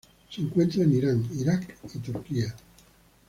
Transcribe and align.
Se 0.31 0.41
encuentra 0.41 0.81
en 0.81 0.93
Irán, 0.95 1.29
Irak 1.31 1.77
y 1.93 1.99
Turquía. 1.99 2.55